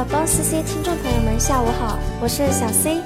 [0.00, 3.02] 的 Boss C 听众朋友们，下午好，我是小 C，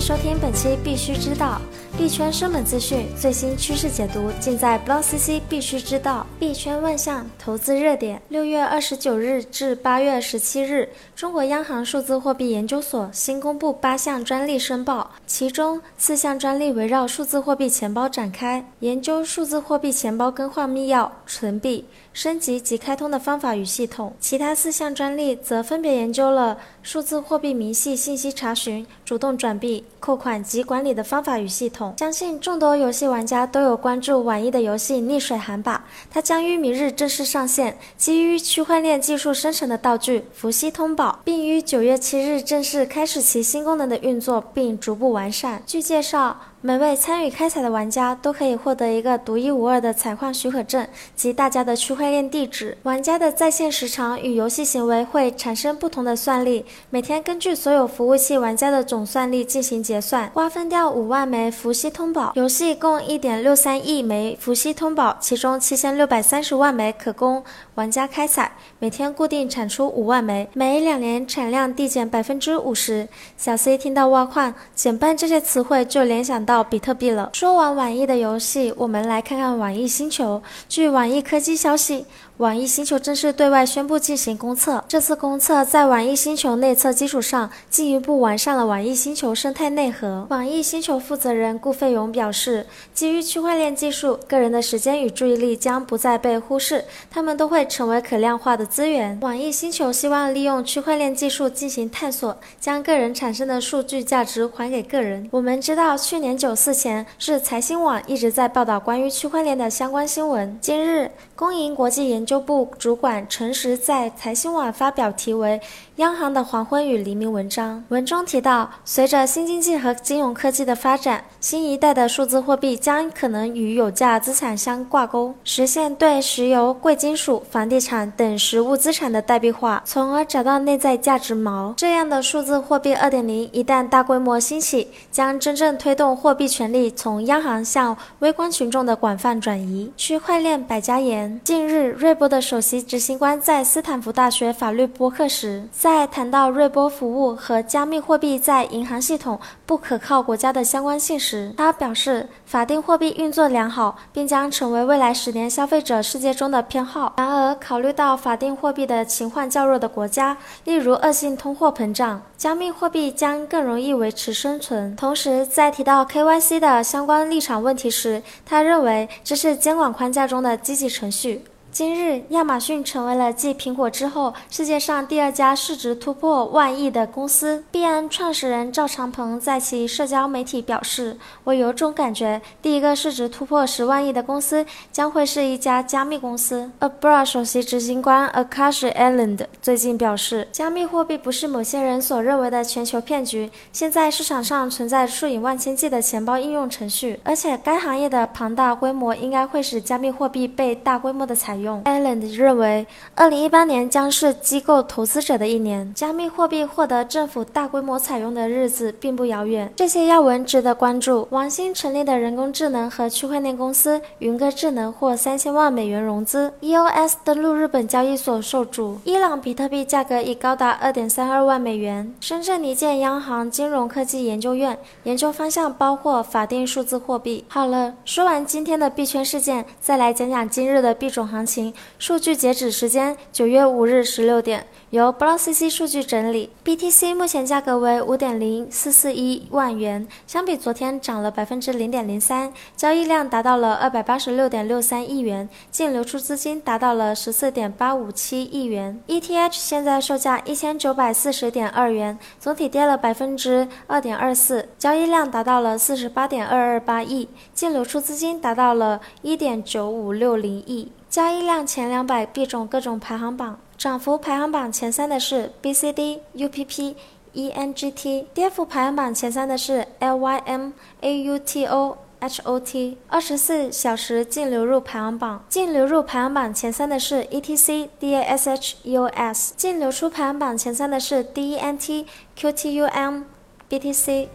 [0.00, 1.60] 收听本期必须知道。
[1.98, 6.26] 币圈生本资讯、最新趋势解读，尽在 BlockCC 必须知道。
[6.38, 31.94] 币圈万象投资热点：六月二十九日至八月十七日，中国央行数字货币研究所新公布八项专利申报，其中四项专利围绕数字货币钱包展开，研究数字货币钱包更换密钥、存币、升级及开通的方法与系统；其他四项专利则分别研究了数字货币明细信息查询、主动转币、扣款及管理的方法与系统。
[31.98, 45.62] 相信众多游戏玩家都有关注网易的游戏《逆水寒吧》，它将于明日正式上线，基于区块链技术生成的道具“伏羲通宝”，并于九月七日正式开始其新功能的运作，并逐步完善。
[45.66, 46.38] 据介绍。
[46.62, 52.76] 每位参与开采的玩家都可以获得一个独一无二的采矿许可证及大家的区块链地址。
[52.82, 62.32] 玩家的在线时长与游戏行为会产生不同的算力，每天根据所有服务器玩家的总算力进行结算，瓜分掉五万枚伏羲通宝。
[62.34, 67.42] 游戏共一点六三亿枚伏羲通宝，其中七千六百三十万枚可供
[67.76, 73.08] 玩家开采，每天固定产出五万枚，每两年产量递减百分之五十。
[73.38, 76.49] 小 C 听到挖矿减半这些词汇就联想到。
[76.50, 77.30] 到比特币了。
[77.32, 80.42] 说完网易的游戏，我们来看看网易星球。
[80.68, 82.04] 据网易科技消息。
[82.40, 90.26] 网易星球正式对外宣布进行公测，这次公测在网易星球内测基础上，进一步完善了网易星球生态内核。
[90.30, 99.18] 网易星球负责人顾飞勇表示，基于区块链技术，个人的时间与注意力将不再被忽视，他们都会成为可量化的资源。
[99.20, 105.28] 网易星球希望利用区块链技术进行探索，将个人产生的数据价值还给个人。
[105.30, 110.58] 我们知道，去年九四前是财新网一直在报道关于区块链的相关新闻。
[110.62, 112.29] 今日，公银国际研究。
[112.30, 115.60] 就部主管陈实在财新网发表题为
[115.96, 131.74] 《央行的黄昏与黎明》文章，文中提到，随着新经济和金融科技的发展，新一代的数字货币将可能与有价资产相挂钩，实现对石油、贵金属、房地产等实物资产的代币化，从而找到内在价值锚。
[131.74, 139.92] 这样的数字货币2.0一旦大规模兴起，将真正推动货币权力从央行向微观群众的广泛转移。
[139.96, 142.16] 区块链百家言，近日瑞。
[142.20, 157.14] 波的首席执行官在斯坦福大学法律播客时，在谈到瑞波服务和加密货币在银行系统不可靠国家的相关性时，他表示，法定货币运作良好，并将成为未来十年消费者世界中的偏好。
[157.16, 164.94] 然而，考虑到法定货币的情况较弱的国家，例如恶性通货膨胀，加密货币将更容易维持生存。
[164.94, 171.42] 同时，在提到 KYC 的相关立场问题时，他认为这是监管框架中的积极程序。
[171.72, 177.62] 今日，亚马逊成为了继苹果之后世界上第二家市值突破万亿的公司。
[177.70, 193.48] 币安创始人赵长鹏在其社交媒体表示：“我有种感觉，第一个市值突破十万亿的公司将会是一家加密公司。” Abra 首席执行官 Akash Island 最近表示：“加密货币不是某些人所认为的全球骗局。
[193.72, 209.72] 现在市场上存在数以万千计的钱包应用程序，而且该行业的庞大规模应该会使加密货币被大规模的采。” Island 认为，二零一八年将是机构投资者的一年，加密货币获得政府大规模采用的日子并不遥远。
[209.76, 211.26] 这些要闻值得关注。
[211.30, 218.98] 王兴成立的人工智能和区块链公司云歌智能获三千万美元融资，EOS 登陆日本交易所受阻。
[219.04, 222.12] 伊朗比特币价格已高达二点三二万美元。
[222.20, 227.44] 深圳离建央行金融科技研究院，研究方向包括法定数字货币。
[227.48, 231.49] 好了，说完今天的币圈事件，再来讲讲今日的币种行情。
[231.50, 236.50] 情数据截止时间九月五日十六点，由 BlockCC 数据整理。
[236.64, 249.02] BTC 目前价格为五点零四四一万元，相比昨天涨了百分之零点零三，交易量达到了二百八十六点六三亿元，净流出资金达到了十四点八五七亿元。
[249.08, 260.92] ETH 现在售价一千九百四十点二元，总体跌了百分之二点二四，交易量达到了四十八点二二八亿，净流出资金达到了一点九五六零亿。
[261.10, 266.94] 交易量前两百币种各种排行榜，涨幅排行榜前三的是 BCD、UPP、
[267.34, 270.70] ENGT，跌幅排行榜前三的是 LYM、
[271.02, 272.96] AUTO、HOT。
[273.08, 282.06] 二十四小时净流入排行榜，净流入排行榜前三的是 E T C D A S H U S，净流出排行榜前三的是 DENT、
[282.38, 283.24] QTUM、
[283.68, 284.28] BTC。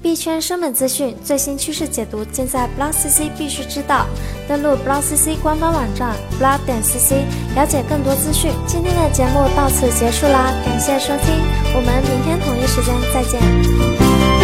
[0.00, 4.06] 币圈生猛资讯、最新趋势解读，尽在 BlockCC 必须知道。
[4.48, 7.24] 登录 BlockCC 官方网站 block 点 cc，
[7.56, 8.52] 了解更多资讯。
[8.66, 11.34] 今天的节目到此结束啦，感谢收听，
[11.74, 14.37] 我们明天同一时间再见。